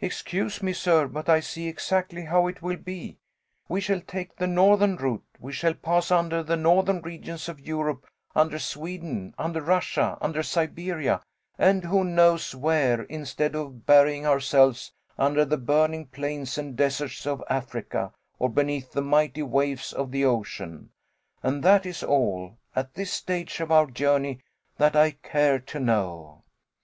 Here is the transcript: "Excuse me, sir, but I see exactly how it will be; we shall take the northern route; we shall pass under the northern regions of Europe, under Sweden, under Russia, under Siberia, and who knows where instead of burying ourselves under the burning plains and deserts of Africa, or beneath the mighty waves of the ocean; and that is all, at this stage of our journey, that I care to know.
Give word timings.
"Excuse 0.00 0.62
me, 0.62 0.72
sir, 0.72 1.08
but 1.08 1.28
I 1.28 1.40
see 1.40 1.66
exactly 1.66 2.26
how 2.26 2.46
it 2.46 2.62
will 2.62 2.76
be; 2.76 3.18
we 3.68 3.80
shall 3.80 4.00
take 4.00 4.36
the 4.36 4.46
northern 4.46 4.94
route; 4.94 5.24
we 5.40 5.52
shall 5.52 5.74
pass 5.74 6.12
under 6.12 6.44
the 6.44 6.54
northern 6.56 7.02
regions 7.02 7.48
of 7.48 7.58
Europe, 7.58 8.06
under 8.36 8.56
Sweden, 8.60 9.34
under 9.36 9.60
Russia, 9.60 10.16
under 10.20 10.44
Siberia, 10.44 11.22
and 11.58 11.86
who 11.86 12.04
knows 12.04 12.54
where 12.54 13.02
instead 13.02 13.56
of 13.56 13.84
burying 13.84 14.24
ourselves 14.24 14.92
under 15.18 15.44
the 15.44 15.58
burning 15.58 16.06
plains 16.06 16.56
and 16.56 16.76
deserts 16.76 17.26
of 17.26 17.42
Africa, 17.50 18.12
or 18.38 18.50
beneath 18.50 18.92
the 18.92 19.02
mighty 19.02 19.42
waves 19.42 19.92
of 19.92 20.12
the 20.12 20.24
ocean; 20.24 20.90
and 21.42 21.64
that 21.64 21.84
is 21.84 22.04
all, 22.04 22.56
at 22.76 22.94
this 22.94 23.10
stage 23.12 23.58
of 23.58 23.72
our 23.72 23.86
journey, 23.86 24.38
that 24.76 24.94
I 24.94 25.10
care 25.10 25.58
to 25.58 25.80
know. 25.80 26.44